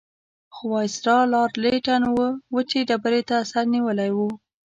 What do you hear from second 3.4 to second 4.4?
سر نیولی وو.